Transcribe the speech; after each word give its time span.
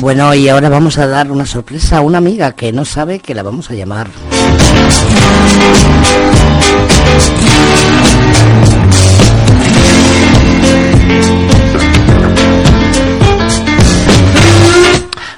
Bueno, 0.00 0.34
y 0.34 0.48
ahora 0.48 0.70
vamos 0.70 0.96
a 0.96 1.06
dar 1.06 1.30
una 1.30 1.44
sorpresa 1.44 1.98
a 1.98 2.00
una 2.00 2.16
amiga 2.16 2.52
que 2.52 2.72
no 2.72 2.86
sabe 2.86 3.18
que 3.18 3.34
la 3.34 3.42
vamos 3.42 3.70
a 3.70 3.74
llamar. 3.74 4.08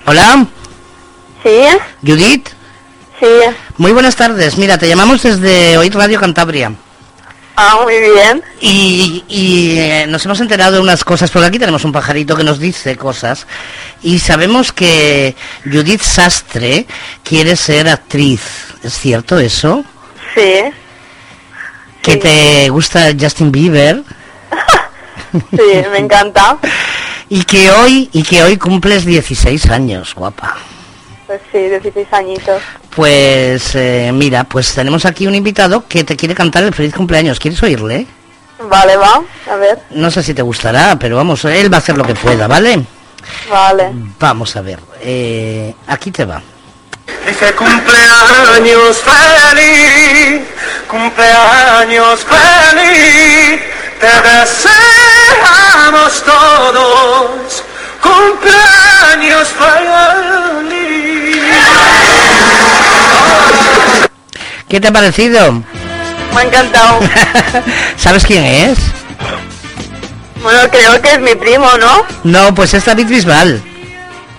Hola. 0.07 0.47
Sí. 1.43 1.59
Judith. 2.06 2.49
Sí. 3.19 3.27
Muy 3.78 3.91
buenas 3.91 4.15
tardes. 4.15 4.59
Mira, 4.59 4.78
te 4.78 4.87
llamamos 4.87 5.25
desde 5.25 5.77
Oír 5.77 5.93
Radio 5.93 6.21
Cantabria. 6.21 6.72
Ah, 7.55 7.81
muy 7.83 7.99
bien. 8.01 8.43
Y, 8.61 9.77
eh, 9.79 10.07
nos 10.09 10.25
hemos 10.25 10.41
enterado 10.41 10.75
de 10.75 10.81
unas 10.81 11.05
cosas, 11.05 11.31
porque 11.31 11.49
aquí 11.49 11.59
tenemos 11.59 11.85
un 11.85 11.93
pajarito 11.93 12.37
que 12.37 12.45
nos 12.45 12.59
dice 12.59 12.97
cosas. 12.97 13.47
Y 14.03 14.19
sabemos 14.19 14.73
que 14.73 15.37
Judith 15.65 16.01
Sastre 16.01 16.87
quiere 17.23 17.57
ser 17.57 17.89
actriz. 17.89 18.41
¿Es 18.83 18.99
cierto 18.99 19.39
eso? 19.39 19.85
Sí. 20.35 20.63
¿Que 22.01 22.17
te 22.17 22.69
gusta 22.71 23.11
Justin 23.19 23.53
Bieber? 23.53 24.03
sí, 25.33 25.84
me 25.91 25.99
encanta. 25.99 26.59
y 27.29 27.45
que 27.45 27.71
hoy 27.71 28.11
y 28.13 28.23
que 28.23 28.43
hoy 28.43 28.57
cumples 28.57 29.05
16 29.05 29.71
años, 29.71 30.15
guapa. 30.15 30.57
Pues 31.32 31.41
sí, 31.50 31.66
16 31.66 32.09
añitos. 32.12 32.60
Pues 32.94 33.75
eh, 33.75 34.10
mira, 34.12 34.44
pues 34.44 34.75
tenemos 34.75 35.06
aquí 35.06 35.26
un 35.26 35.34
invitado 35.34 35.88
que 35.88 36.04
te 36.04 36.15
quiere 36.15 36.34
cantar 36.34 36.62
el 36.62 36.75
feliz 36.75 36.94
cumpleaños. 36.94 37.38
¿Quieres 37.41 37.62
oírle? 37.62 38.06
Vale, 38.69 38.98
va, 38.98 39.22
a 39.50 39.56
ver. 39.56 39.78
No 39.92 40.10
sé 40.10 40.22
si 40.22 40.34
te 40.34 40.42
gustará, 40.42 40.98
pero 40.98 41.16
vamos, 41.16 41.42
él 41.47 41.72
va 41.72 41.76
a 41.76 41.78
hacer 41.78 41.97
lo 41.97 42.04
que 42.04 42.15
pueda, 42.15 42.47
¿vale? 42.48 42.84
Vale. 43.48 43.92
Vamos 44.19 44.54
a 44.56 44.60
ver, 44.60 44.78
eh, 45.00 45.75
aquí 45.87 46.10
te 46.10 46.26
va. 46.26 46.42
Dice 47.26 47.54
cumpleaños 47.54 48.98
feliz, 48.98 50.42
cumpleaños 50.87 52.26
feliz, 52.26 53.59
te 53.98 54.06
deseamos 54.28 56.22
todos, 56.25 57.65
cumpleaños 58.03 58.72
¿Qué 64.72 64.81
te 64.81 64.88
ha 64.88 64.93
parecido? 64.93 65.53
Me 65.53 66.41
ha 66.41 66.43
encantado. 66.44 67.00
¿Sabes 67.99 68.25
quién 68.25 68.43
es? 68.43 68.78
Bueno, 70.43 70.60
creo 70.71 70.99
que 71.03 71.12
es 71.12 71.21
mi 71.21 71.34
primo, 71.34 71.69
¿no? 71.78 72.06
No, 72.25 72.55
pues 72.55 72.72
es 72.72 72.83
David 72.87 73.06
Bisbal. 73.06 73.62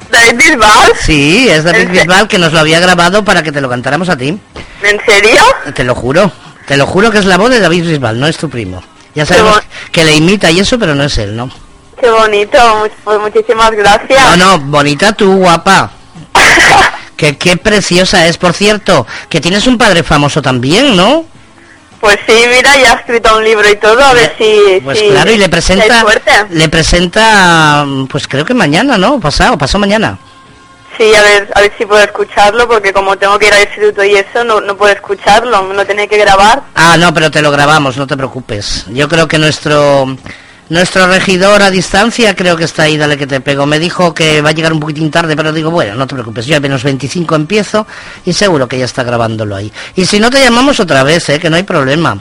¿David 0.09 0.35
Bisbal? 0.35 0.91
Sí, 0.99 1.47
es 1.51 1.63
David 1.63 1.81
¿En 1.81 1.85
se- 1.87 1.91
Bisbal 1.93 2.27
que 2.27 2.39
nos 2.39 2.51
lo 2.51 2.57
había 2.61 2.79
grabado 2.79 3.23
para 3.23 3.43
que 3.43 3.51
te 3.51 3.61
lo 3.61 3.69
cantáramos 3.69 4.09
a 4.09 4.17
ti. 4.17 4.35
¿En 4.81 4.99
serio? 5.05 5.43
Te 5.75 5.83
lo 5.83 5.93
juro. 5.93 6.31
Te 6.65 6.77
lo 6.77 6.87
juro 6.87 7.11
que 7.11 7.19
es 7.19 7.25
la 7.25 7.37
voz 7.37 7.51
de 7.51 7.59
David 7.59 7.85
Bisbal, 7.87 8.19
no 8.19 8.25
es 8.25 8.37
tu 8.37 8.49
primo. 8.49 8.83
Ya 9.13 9.27
sabemos 9.27 9.59
que 9.91 10.03
le 10.03 10.15
imita 10.15 10.49
y 10.49 10.61
eso, 10.61 10.79
pero 10.79 10.95
no 10.95 11.03
es 11.03 11.15
él, 11.19 11.35
¿no? 11.35 11.47
Qué 12.01 12.09
bonito, 12.09 12.57
mu- 12.79 12.89
pues 13.03 13.19
muchísimas 13.19 13.69
gracias. 13.69 14.19
No, 14.19 14.57
no, 14.57 14.59
bonita 14.65 15.13
tú, 15.13 15.35
guapa. 15.37 15.91
Que 17.23 17.37
qué 17.37 17.55
preciosa 17.55 18.27
es, 18.27 18.37
por 18.37 18.51
cierto, 18.53 19.07
que 19.29 19.39
tienes 19.39 19.65
un 19.65 19.77
padre 19.77 20.03
famoso 20.03 20.41
también, 20.41 20.95
¿no? 20.97 21.25
Pues 22.01 22.17
sí, 22.27 22.33
mira, 22.53 22.75
ya 22.77 22.91
ha 22.91 22.95
escrito 22.95 23.37
un 23.37 23.45
libro 23.45 23.69
y 23.69 23.77
todo, 23.77 24.03
a 24.03 24.11
ver 24.13 24.35
si... 24.37 24.81
Pues 24.83 24.99
si- 24.99 25.07
claro, 25.07 25.31
y 25.31 25.37
le 25.37 25.47
presenta, 25.47 26.03
le 26.49 26.67
presenta, 26.67 27.85
pues 28.09 28.27
creo 28.27 28.43
que 28.43 28.53
mañana, 28.53 28.97
¿no? 28.97 29.21
Pasado, 29.21 29.57
pasado 29.57 29.79
mañana. 29.79 30.17
Sí, 30.97 31.15
a 31.15 31.21
ver, 31.21 31.49
a 31.55 31.61
ver 31.61 31.71
si 31.77 31.85
puedo 31.85 32.03
escucharlo, 32.03 32.67
porque 32.67 32.91
como 32.91 33.17
tengo 33.17 33.39
que 33.39 33.47
ir 33.47 33.53
al 33.53 33.61
instituto 33.61 34.03
y 34.03 34.15
eso, 34.15 34.43
no, 34.43 34.59
no 34.59 34.75
puedo 34.75 34.91
escucharlo, 34.93 35.63
me 35.63 35.75
lo 35.75 35.85
tiene 35.85 36.09
que 36.09 36.17
grabar. 36.17 36.61
Ah, 36.75 36.97
no, 36.99 37.13
pero 37.13 37.31
te 37.31 37.41
lo 37.41 37.51
grabamos, 37.51 37.95
no 37.95 38.05
te 38.05 38.17
preocupes. 38.17 38.83
Yo 38.89 39.07
creo 39.07 39.29
que 39.29 39.39
nuestro 39.39 40.17
nuestro 40.69 41.07
regidor 41.07 41.61
a 41.61 41.69
distancia 41.69 42.35
creo 42.35 42.55
que 42.55 42.63
está 42.63 42.83
ahí, 42.83 42.97
dale 42.97 43.17
que 43.17 43.27
te 43.27 43.41
pego. 43.41 43.65
Me 43.65 43.79
dijo 43.79 44.13
que 44.13 44.41
va 44.41 44.49
a 44.49 44.53
llegar 44.53 44.73
un 44.73 44.79
poquitín 44.79 45.11
tarde, 45.11 45.35
pero 45.35 45.51
digo, 45.51 45.71
bueno, 45.71 45.95
no 45.95 46.07
te 46.07 46.15
preocupes, 46.15 46.45
yo 46.45 46.57
a 46.57 46.59
menos 46.59 46.83
25 46.83 47.35
empiezo 47.35 47.85
y 48.25 48.33
seguro 48.33 48.67
que 48.67 48.79
ya 48.79 48.85
está 48.85 49.03
grabándolo 49.03 49.55
ahí. 49.55 49.71
Y 49.95 50.05
si 50.05 50.19
no 50.19 50.29
te 50.29 50.41
llamamos 50.41 50.79
otra 50.79 51.03
vez, 51.03 51.27
¿eh? 51.29 51.39
que 51.39 51.49
no 51.49 51.55
hay 51.55 51.63
problema. 51.63 52.17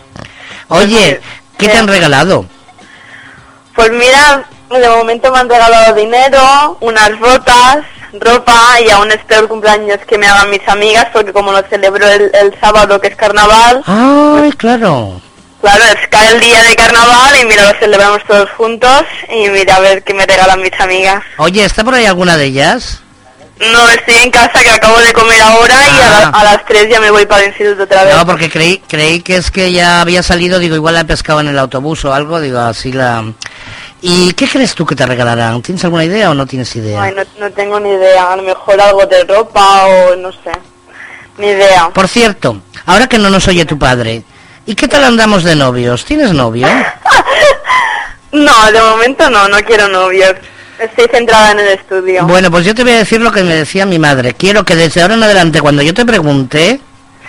Oye, 0.69 1.21
¿qué 1.59 1.69
te 1.69 1.77
han 1.77 1.89
regalado? 1.89 2.47
Pues 3.75 3.91
mira, 3.91 4.45
de 4.71 4.89
momento 4.89 5.33
me 5.33 5.39
han 5.39 5.49
regalado 5.49 5.95
dinero, 5.95 6.77
unas 6.81 7.19
botas, 7.19 7.79
ropa 8.21 8.81
y 8.81 8.91
aún 8.91 9.11
espero 9.11 9.43
el 9.43 9.49
cumpleaños 9.49 9.99
que 10.07 10.19
me 10.19 10.27
hagan 10.27 10.51
mis 10.51 10.67
amigas, 10.69 11.07
porque 11.13 11.33
como 11.33 11.53
lo 11.53 11.63
celebro 11.63 12.07
el, 12.09 12.31
el 12.35 12.59
sábado 12.61 13.01
que 13.01 13.09
es 13.09 13.17
carnaval, 13.17 13.83
Ay, 13.87 14.53
claro. 14.53 15.21
Claro, 15.63 15.85
es 15.85 16.09
cae 16.11 16.33
el 16.35 16.41
día 16.41 16.63
de 16.63 16.77
carnaval 16.77 17.35
y 17.41 17.47
mira, 17.47 17.73
lo 17.73 17.79
celebramos 17.79 18.23
todos 18.25 18.51
juntos 18.51 19.03
y 19.35 19.49
mira 19.49 19.77
a 19.77 19.81
ver 19.81 20.03
qué 20.03 20.13
me 20.13 20.27
regalan 20.27 20.61
mis 20.61 20.79
amigas. 20.79 21.23
Oye, 21.39 21.65
¿está 21.65 21.83
por 21.83 21.95
ahí 21.95 22.05
alguna 22.05 22.37
de 22.37 22.45
ellas? 22.47 22.99
No, 23.73 23.89
estoy 23.91 24.17
en 24.17 24.31
casa 24.31 24.61
que 24.61 24.71
acabo 24.71 24.99
de 24.99 25.13
comer 25.13 25.41
ahora 25.41 25.75
y 25.85 25.89
a, 26.01 26.09
la- 26.11 26.27
Ah. 26.29 26.41
a 26.41 26.45
las 26.45 26.65
3 26.67 26.89
ya 26.91 27.01
me 27.01 27.11
voy 27.11 27.27
para 27.27 27.43
el 27.45 27.49
instituto 27.51 27.85
otra 27.85 28.03
vez. 28.05 28.15
No, 28.17 28.27
porque 28.27 28.51
creí, 28.51 28.83
creí 28.89 29.21
que 29.23 29.37
es 29.37 29.51
que 29.53 29.71
ya 29.73 30.01
había 30.01 30.23
salido, 30.25 30.59
digo, 30.59 30.75
igual 30.75 30.95
la 30.95 31.01
he 31.01 31.05
pescado 31.05 31.41
en 31.41 31.49
el 31.49 31.59
autobús 31.59 32.05
o 32.05 32.13
algo, 32.13 32.41
digo, 32.41 32.59
así 32.59 32.93
la... 32.93 33.25
¿Y 34.01 34.33
qué 34.33 34.49
crees 34.49 34.75
tú 34.75 34.85
que 34.85 34.97
te 34.97 35.07
regalarán? 35.07 35.63
¿Tienes 35.63 35.85
alguna 35.85 36.05
idea 36.05 36.31
o 36.31 36.35
no 36.35 36.45
tienes 36.45 36.75
idea? 36.75 37.03
Ay, 37.05 37.15
no, 37.15 37.23
no 37.39 37.53
tengo 37.53 37.79
ni 37.79 37.91
idea, 37.91 38.33
a 38.33 38.37
lo 38.37 38.43
mejor 38.43 38.81
algo 38.81 39.07
de 39.07 39.23
ropa 39.23 39.85
o 39.87 40.17
no 40.17 40.33
sé, 40.33 40.51
ni 41.39 41.47
idea. 41.47 41.89
Por 41.91 42.09
cierto, 42.09 42.61
ahora 42.87 43.07
que 43.07 43.19
no 43.19 43.31
nos 43.31 43.47
oye 43.47 43.65
tu 43.65 43.79
padre, 43.79 44.25
¿y 44.67 44.75
qué 44.75 44.89
tal 44.89 45.05
andamos 45.05 45.45
de 45.45 45.57
novios? 45.57 46.05
¿Tienes 46.05 46.33
novio? 46.33 46.67
No, 48.33 48.73
de 48.73 48.81
momento 48.81 49.29
no, 49.29 49.47
no 49.49 49.59
quiero 49.59 49.89
novios. 49.89 50.33
Estoy 50.79 51.07
centrada 51.13 51.51
en 51.53 51.59
el 51.61 51.69
estudio. 51.69 52.25
Bueno, 52.27 52.51
pues 52.51 52.65
yo 52.65 52.75
te 52.75 52.83
voy 52.83 52.93
a 52.93 52.97
decir 52.99 53.21
lo 53.21 53.31
que 53.31 53.43
me 53.43 53.55
decía 53.55 53.85
mi 53.85 53.99
madre. 53.99 54.33
Quiero 54.33 54.65
que 54.65 54.75
desde 54.75 55.03
ahora 55.03 55.13
en 55.15 55.23
adelante, 55.23 55.61
cuando 55.61 55.83
yo 55.83 55.93
te 55.93 56.07
pregunte, 56.07 56.81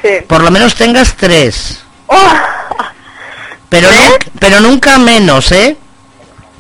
Sí. 0.02 0.10
por 0.26 0.42
lo 0.42 0.50
menos 0.50 0.76
tengas 0.76 1.14
tres. 1.16 1.84
Oh, 2.08 2.34
Pero, 3.68 3.90
¿Tres? 3.90 4.10
nu- 4.12 4.32
pero 4.40 4.60
nunca 4.62 4.98
menos, 4.98 5.52
¿eh? 5.52 5.76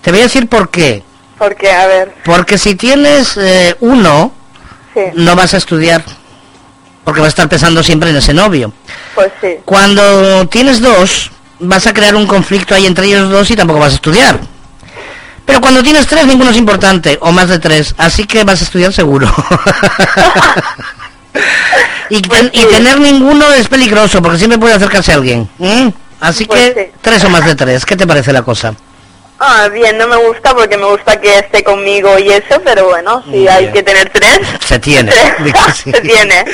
Te 0.01 0.11
voy 0.11 0.19
a 0.19 0.23
decir 0.23 0.49
por 0.49 0.69
qué. 0.69 1.03
porque, 1.37 1.71
a 1.71 1.87
ver, 1.87 2.13
Porque 2.25 2.57
si 2.57 2.75
tienes 2.75 3.37
eh, 3.37 3.77
uno, 3.79 4.33
sí, 4.93 5.01
no 5.13 5.37
vas 5.37 5.53
a 5.53 5.57
estudiar. 5.57 6.03
Porque 7.03 7.19
vas 7.19 7.27
a 7.27 7.29
estar 7.29 7.49
pensando 7.49 7.83
siempre 7.83 8.09
en 8.09 8.15
ese 8.15 8.33
novio. 8.33 8.71
pues 9.15 9.31
sí. 9.41 9.55
Cuando 9.65 10.47
tienes 10.47 10.81
dos, 10.81 11.31
vas 11.59 11.85
a 11.87 11.93
crear 11.93 12.15
un 12.15 12.27
conflicto 12.27 12.75
ahí 12.75 12.85
entre 12.85 13.07
ellos 13.07 13.29
dos 13.29 13.49
y 13.51 13.55
tampoco 13.55 13.79
vas 13.79 13.93
a 13.93 13.95
estudiar. 13.95 14.39
Pero 15.45 15.59
cuando 15.59 15.83
tienes 15.83 16.07
tres, 16.07 16.25
ninguno 16.25 16.51
es 16.51 16.57
importante, 16.57 17.17
o 17.21 17.31
más 17.33 17.49
de 17.49 17.59
tres, 17.59 17.93
así 17.97 18.23
que 18.25 18.45
vas 18.45 18.61
a 18.61 18.63
estudiar 18.63 18.93
seguro. 18.93 19.27
y, 22.09 22.21
ten- 22.21 22.51
y 22.53 22.65
tener 22.65 22.99
ninguno 22.99 23.51
es 23.53 23.67
peligroso, 23.67 24.21
porque 24.21 24.37
siempre 24.37 24.57
puede 24.59 24.75
acercarse 24.75 25.11
a 25.11 25.15
alguien. 25.15 25.49
Así 26.19 26.45
Pues 26.45 26.73
que 26.73 26.85
sí. 26.85 26.91
tres 27.01 27.23
o 27.25 27.29
más 27.29 27.45
de 27.45 27.55
tres, 27.55 27.85
¿qué 27.85 27.95
te 27.97 28.07
parece 28.07 28.31
la 28.31 28.43
cosa? 28.43 28.73
Ah, 29.39 29.67
bien, 29.67 29.97
no 29.97 30.07
me 30.07 30.15
gusta 30.15 30.53
porque 30.55 30.77
me 30.77 30.85
gusta 30.85 31.19
que 31.19 31.39
esté 31.39 31.63
conmigo 31.63 32.17
y 32.17 32.29
eso, 32.29 32.61
pero 32.63 32.85
bueno, 32.85 33.23
si 33.29 33.47
hay 33.47 33.71
que 33.71 33.83
tener 33.83 34.09
tres. 34.09 34.39
Se 34.65 34.79
tiene. 34.79 35.11
tres, 35.37 35.55
sí. 35.83 35.91
Se 35.91 36.01
tiene. 36.01 36.45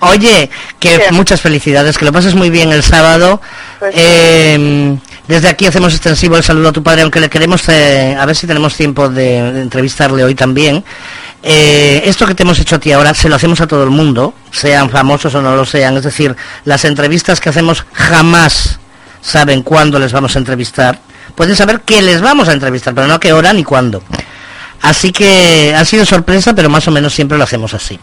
Oye, 0.00 0.50
que 0.80 0.96
Sí. 0.96 1.02
muchas 1.12 1.40
felicidades, 1.40 1.96
que 1.96 2.04
lo 2.04 2.12
pases 2.12 2.34
muy 2.34 2.50
bien 2.50 2.72
el 2.72 2.82
sábado. 2.82 3.40
Pues 3.78 3.94
sí. 3.94 4.00
Eh, 4.02 4.96
desde 5.28 5.48
aquí 5.48 5.66
hacemos 5.66 5.92
extensivo 5.94 6.36
el 6.36 6.42
saludo 6.42 6.70
a 6.70 6.72
tu 6.72 6.82
padre, 6.82 7.02
aunque 7.02 7.20
le 7.20 7.30
queremos, 7.30 7.68
eh, 7.68 8.16
a 8.18 8.26
ver 8.26 8.34
si 8.34 8.46
tenemos 8.46 8.74
tiempo 8.74 9.08
de, 9.08 9.52
de 9.52 9.60
entrevistarle 9.62 10.24
hoy 10.24 10.34
también. 10.34 10.84
Eh, 11.42 12.02
esto 12.06 12.26
que 12.26 12.34
te 12.34 12.42
hemos 12.42 12.58
hecho 12.58 12.76
a 12.76 12.78
ti 12.78 12.90
ahora 12.90 13.14
se 13.14 13.28
lo 13.28 13.36
hacemos 13.36 13.60
a 13.60 13.66
todo 13.66 13.84
el 13.84 13.90
mundo, 13.90 14.34
sean 14.50 14.88
famosos 14.90 15.34
o 15.34 15.42
no 15.42 15.54
lo 15.54 15.64
sean. 15.64 15.96
Es 15.98 16.02
decir, 16.04 16.34
las 16.64 16.84
entrevistas 16.84 17.38
que 17.40 17.50
hacemos 17.50 17.84
jamás 17.92 18.80
saben 19.20 19.62
cuándo 19.62 19.98
les 19.98 20.12
vamos 20.12 20.34
a 20.34 20.38
entrevistar. 20.38 20.98
Pueden 21.34 21.56
saber 21.56 21.80
que 21.80 22.00
les 22.02 22.20
vamos 22.20 22.48
a 22.48 22.52
entrevistar, 22.52 22.94
pero 22.94 23.06
no 23.06 23.14
a 23.14 23.20
qué 23.20 23.32
hora 23.32 23.52
ni 23.52 23.64
cuándo. 23.64 24.02
Así 24.82 25.12
que 25.12 25.74
ha 25.74 25.84
sido 25.84 26.04
sorpresa, 26.04 26.54
pero 26.54 26.68
más 26.68 26.86
o 26.88 26.90
menos 26.90 27.14
siempre 27.14 27.38
lo 27.38 27.44
hacemos 27.44 27.72
así. 27.74 27.98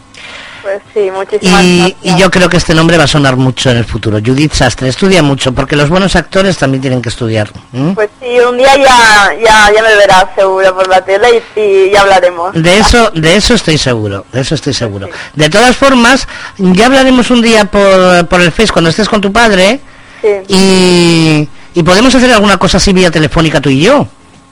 Pues 0.62 0.80
sí, 0.94 1.10
muchísimas 1.12 1.64
Y, 1.64 1.78
gracias. 1.78 1.98
y 2.02 2.20
yo 2.20 2.30
creo 2.30 2.48
que 2.48 2.56
este 2.56 2.74
nombre 2.74 2.96
va 2.96 3.04
a 3.04 3.08
sonar 3.08 3.36
mucho 3.36 3.70
en 3.70 3.78
el 3.78 3.84
futuro. 3.84 4.18
Judith 4.24 4.52
Sastre, 4.52 4.88
estudia 4.88 5.22
mucho, 5.22 5.52
porque 5.52 5.74
los 5.76 5.88
buenos 5.88 6.14
actores 6.14 6.56
también 6.56 6.80
tienen 6.80 7.02
que 7.02 7.08
estudiar. 7.08 7.50
Pues 7.94 8.10
sí, 8.20 8.38
un 8.48 8.56
día 8.58 8.76
ya, 8.76 9.32
ya, 9.44 9.72
ya 9.74 9.82
me 9.82 9.94
verás 9.96 10.26
seguro 10.36 10.74
por 10.74 10.88
la 10.88 11.00
tele 11.04 11.42
y, 11.56 11.60
y 11.60 11.90
ya 11.90 12.02
hablaremos. 12.02 12.52
De 12.54 12.78
eso, 12.78 13.10
de 13.10 13.36
eso 13.36 13.54
estoy 13.54 13.76
seguro, 13.78 14.24
de 14.32 14.40
eso 14.40 14.54
estoy 14.54 14.74
seguro. 14.74 15.08
De 15.34 15.50
todas 15.50 15.76
formas, 15.76 16.28
ya 16.58 16.86
hablaremos 16.86 17.30
un 17.30 17.42
día 17.42 17.64
por, 17.64 18.26
por 18.28 18.40
el 18.40 18.52
Face 18.52 18.72
cuando 18.72 18.90
estés 18.90 19.08
con 19.08 19.20
tu 19.20 19.32
padre 19.32 19.80
Sí, 20.20 20.28
y, 20.48 21.48
y 21.74 21.82
podemos 21.82 22.14
hacer 22.14 22.32
alguna 22.32 22.56
cosa 22.58 22.76
así 22.78 22.92
vía 22.92 23.10
telefónica 23.10 23.60
tú 23.60 23.70
y 23.70 23.80
yo. 23.80 24.06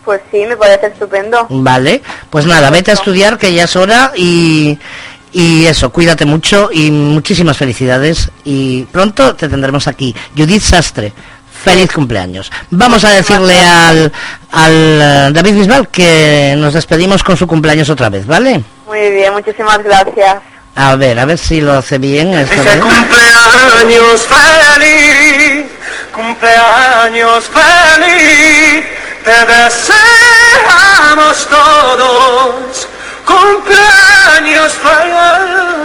pues 0.05 0.21
sí, 0.31 0.45
me 0.47 0.57
parece 0.57 0.87
estupendo. 0.87 1.47
Vale, 1.51 2.03
pues 2.31 2.47
nada, 2.47 2.71
vete 2.71 2.91
a 2.91 2.95
estudiar 2.95 3.39
que 3.39 3.53
ya 3.53 3.65
es 3.65 3.77
hora 3.77 4.13
y, 4.17 4.79
y 5.33 5.67
eso, 5.67 5.91
cuídate 5.91 6.25
mucho 6.25 6.71
y 6.73 6.91
muchísimas 6.91 7.57
felicidades 7.57 8.31
y 8.45 8.83
pronto 8.85 9.35
te 9.37 9.49
tendremos 9.49 9.87
aquí. 9.87 10.15
Judith 10.37 10.63
Sastre, 10.63 11.13
feliz 11.65 11.93
cumpleaños. 11.93 12.51
Vamos 12.71 13.05
a 13.05 13.11
decirle 13.11 13.59
al, 13.61 14.11
al 14.51 14.73
eh, 14.73 15.31
David 15.33 15.55
Bisbal 15.55 15.89
que 15.89 16.55
nos 16.57 16.75
despedimos 16.75 17.23
con 17.23 17.37
su 17.37 17.47
cumpleaños 17.47 17.91
otra 17.91 18.09
vez, 18.09 18.27
¿vale? 18.27 18.63
Muy 18.87 19.11
bien, 19.11 19.33
muchísimas 19.35 19.83
gracias. 19.85 20.37
A 20.75 20.97
ver, 20.97 21.19
a 21.19 21.25
ver 21.27 21.37
si 21.37 21.61
lo 21.61 21.73
hace 21.75 21.99
bien 21.99 22.33
esta 22.33 22.55
Dice 22.55 22.77
vez. 22.77 22.81
cumpleaños 22.81 24.23
feliz, 24.23 25.67
cumpleaños 26.13 27.45
feliz, 27.45 28.85
te 29.25 29.31
deseamos 29.47 29.87
todos, 31.49 32.89
cumpleaños 33.25 34.73
feliz. 34.73 35.81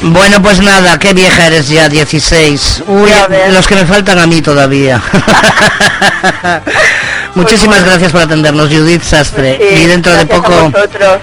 Bueno, 0.00 0.40
pues 0.40 0.60
nada, 0.60 0.98
qué 0.98 1.12
vieja 1.12 1.46
eres 1.46 1.68
ya, 1.68 1.88
16. 1.88 2.84
Uy, 2.86 3.10
los 3.52 3.66
que 3.66 3.74
me 3.74 3.84
faltan 3.84 4.18
a 4.18 4.26
mí 4.26 4.40
todavía. 4.40 5.02
Muchísimas 7.34 7.78
bueno. 7.78 7.90
gracias 7.90 8.12
por 8.12 8.22
atendernos, 8.22 8.68
Judith 8.68 9.02
Sastre. 9.02 9.56
Pues 9.58 9.68
sí, 9.70 9.84
y 9.84 9.86
dentro 9.86 10.12
de 10.12 10.26
poco, 10.26 10.72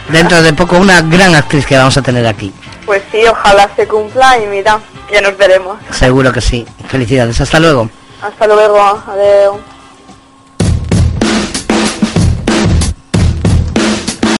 dentro 0.09 0.41
de 0.41 0.53
poco, 0.53 0.77
una 0.77 1.01
gran 1.01 1.35
actriz 1.35 1.65
que 1.65 1.75
vamos 1.77 1.97
a 1.97 2.01
tener 2.01 2.27
aquí. 2.27 2.53
Pues 2.85 3.01
sí, 3.11 3.25
ojalá 3.25 3.69
se 3.75 3.87
cumpla 3.87 4.37
y 4.37 4.47
mira, 4.47 4.79
ya 5.11 5.21
nos 5.21 5.37
veremos. 5.37 5.77
Seguro 5.91 6.31
que 6.31 6.41
sí. 6.41 6.65
Felicidades. 6.87 7.41
Hasta 7.41 7.59
luego. 7.59 7.89
Hasta 8.21 8.47
luego, 8.47 8.79
adiós. 9.07 9.57